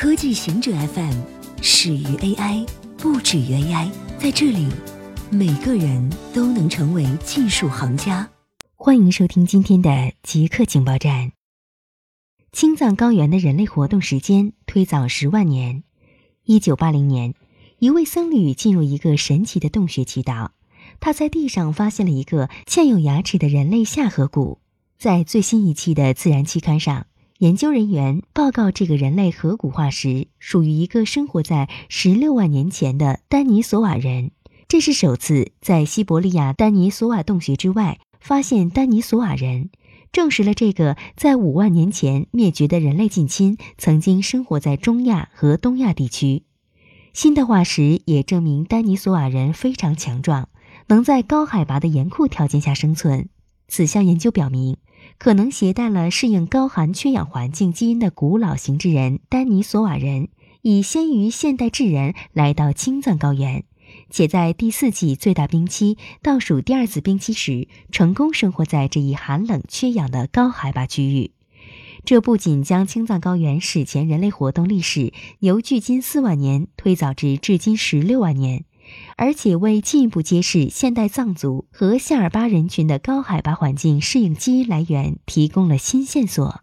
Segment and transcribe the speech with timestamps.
[0.00, 1.12] 科技行者 FM
[1.60, 2.66] 始于 AI，
[2.96, 3.90] 不止于 AI。
[4.18, 4.66] 在这里，
[5.30, 8.26] 每个人都能成为技术行家。
[8.76, 11.32] 欢迎收听今天的极客情报站。
[12.50, 15.84] 青藏高原的人类活动时间推早十万年。
[16.44, 17.34] 一九八零年，
[17.78, 20.52] 一位僧侣进入一个神奇的洞穴祈祷，
[20.98, 24.60] 他在地上发现了一个嵌有牙齿的人类下颌骨。
[24.98, 27.06] 在最新一期的《自然》期刊上。
[27.40, 34.32] 研究人员报告，这个人类颌骨化石属于一个生活在十六万年前的丹尼索瓦人。
[34.68, 39.70] 这是首次在西伯利亚丹尼索瓦洞穴之外发现丹尼索瓦人，
[40.12, 46.42] 证实了这个在五万年前灭绝的人类近亲曾经生活在中亚和东亚地区。
[47.14, 50.50] 新的化石也证明丹尼索瓦人非常强壮，
[50.88, 53.30] 能在高海拔的严酷条件下生存。
[53.66, 54.76] 此项研究表明。
[55.18, 60.28] 可能携带了适应高寒缺氧环境基因的古老型智人丹尼索瓦人，
[60.62, 63.64] 已先于现代智人来到青藏高原，
[64.10, 71.32] 且在第四纪最大冰期倒数第二次冰期时，成功生活在这一寒冷缺氧的高海拔区域。
[72.02, 78.64] 这不仅将青藏高原史前人类活动历史由距今四万年推早至至今十六万年。
[79.16, 86.62] 而且为进一步揭示现代藏族和夏尔巴人群的高海拔环境适应基因来源提供了新线索。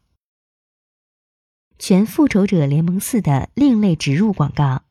[1.80, 4.84] 全复仇者联盟四的另类植入广告，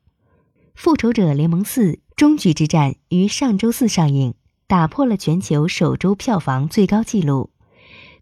[0.75, 4.35] 复仇者联盟四终局之战于上周四上映，
[4.69, 7.51] 打破了全球首周票房最高纪录。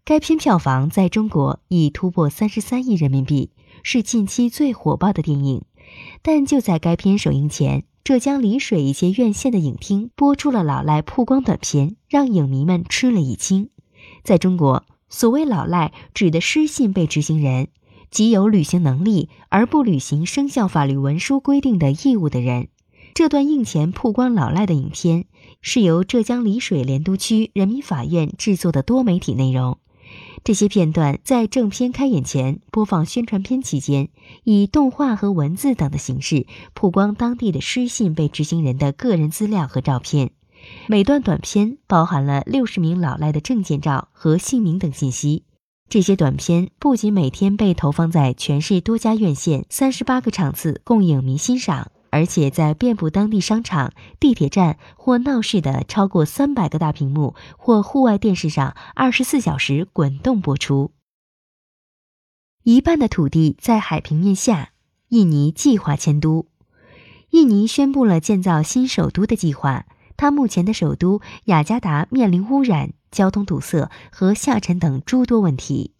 [0.03, 3.51] 该片票房在中国已突破三十三亿人民币，
[3.83, 5.63] 是近期最火爆的电影。
[6.23, 13.71] 但就在该片首映前，浙江丽水一些院线的影厅播出了老赖曝光短片，让影迷们吃了一惊。
[14.23, 17.69] 在中国，所谓老赖指的失信被执行人，
[18.11, 22.67] 即有履行能力而不履行生效法律文书规定的义务的人。
[23.15, 25.25] 这段映前曝光老赖的影片，
[25.63, 29.79] 是由浙江丽水莲都区人民法院制作的多媒体内容。
[30.43, 34.09] 这些片段在正片开演前播放宣传片期间，
[34.43, 40.31] 以动画和文字等的形式曝光当地的失信被执行人的个人资料和照片。
[40.87, 45.43] 每段短片包含了六十名老赖的证件照和姓名等信息。
[45.89, 51.91] 这些短片不仅每天被投放在全市多家院线三十八个场次供影迷欣赏。
[52.15, 60.93] 而且在遍布当地商场、地铁站或闹市的超过三百个大屏幕或户外电视上，二十四小时滚动播出。
[62.63, 64.69] 一半的土地在海平面下，
[65.09, 66.47] 印尼计划迁都。
[67.31, 69.85] 印尼宣布了建造新首都的计划。
[70.15, 75.91] 它目前的首都雅加达面临污染、交通堵塞和下沉等诸多问题。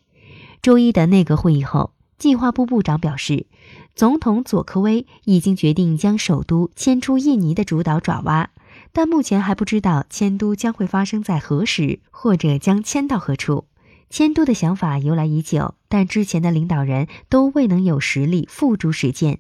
[0.62, 3.48] 周一的内阁会议后，计划部部长表示。
[3.96, 8.50] 总统佐科威已经决定将首都迁出印尼的主岛爪哇，
[8.92, 13.68] 但目前还不知道迁都将会发生在何时，或者将迁到何处。
[14.10, 19.40] 迁都的想法由来已久，但之前的领导人都未能有实力付诸实践。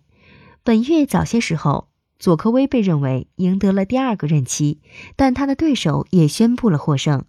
[0.63, 4.79] 本月早些时候，佐科威被认为赢得了第二个任期，
[5.17, 7.25] 但他的对手也宣布了获胜，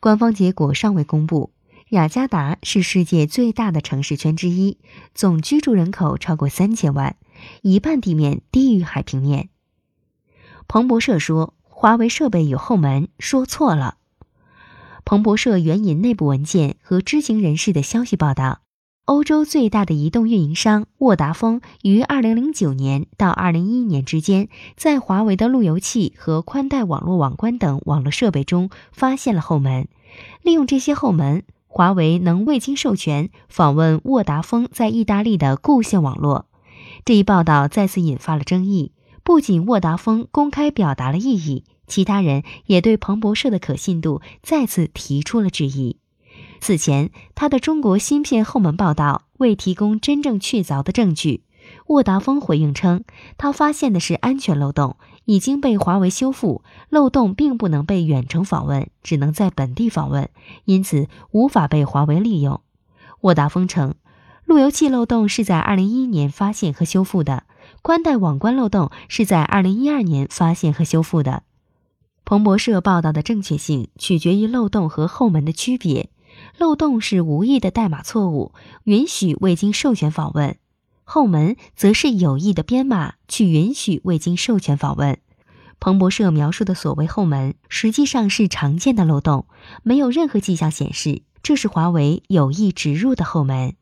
[0.00, 1.50] 官方结果尚未公布。
[1.90, 4.78] 雅加达是世界最大的城市圈之一，
[5.12, 7.16] 总居住人口超过三千万，
[7.62, 9.48] 一半地面低于海平面。
[10.68, 13.96] 彭博社说，华为设备有后门，说错了。
[15.04, 18.60] 彭博社援引内部文件和知情人士的消息报道，
[19.06, 29.88] 欧洲最大的移动运营商沃达丰于二零零九年到二零一一年之间，在华为的路由器和宽带网络网关等网络设备中发现了后门，
[30.44, 31.42] 利用这些后门。
[31.72, 36.46] 华为能未经授权访问沃达丰在意大利的固线网络，
[37.04, 38.90] 这一报道再次引发了争议。
[39.22, 45.98] 不仅沃达丰公开表达了异议，其他人也对彭博社的可信度再次提出了质疑。
[46.60, 51.44] 此前，他的中国芯片后门报道未提供真正确凿的证据。
[51.86, 53.04] 沃达丰回应称，
[53.36, 54.96] 他发现的是安全漏洞。
[55.26, 60.28] 已经被华为修复，漏洞并不能被远程访问，只能在本地访问，
[60.64, 62.62] 因此无法被华为利用。
[63.20, 63.94] 沃达丰称，
[64.44, 67.44] 路由器漏洞是在2011年发现和修复的，
[67.82, 71.44] 宽带网关漏洞是在2012年发现和修复的。
[72.24, 76.10] 彭博社报道的正确性取决于漏洞和后门的区别，
[76.58, 78.52] 漏洞是无意的代码错误，
[78.84, 80.56] 允许未经授权访问。
[81.12, 85.18] 后门则是有意的编码去允许未经授权访问。
[85.80, 89.46] 彭博社描述的所谓后门，实际上是常见的漏洞，
[89.82, 93.74] 没有任何迹象显示这是华为有意植入的后门。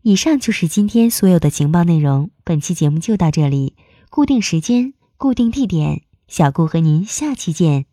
[0.00, 3.76] 以上就是今天所有的情报内容，本期节目就到这里。
[4.08, 7.87] 固定时间，固定地点，小顾和您下期见。